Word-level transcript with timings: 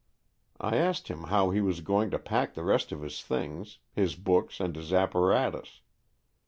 I 0.59 0.77
asked 0.77 1.09
him 1.09 1.25
how 1.25 1.51
he 1.51 1.61
was 1.61 1.81
going 1.81 2.09
to 2.09 2.17
pack 2.17 2.55
the 2.55 2.63
rest 2.63 2.91
of 2.91 3.03
his 3.03 3.21
things, 3.21 3.77
his 3.93 4.15
books 4.15 4.59
and 4.59 4.75
his 4.75 4.91
apparatus. 4.91 5.81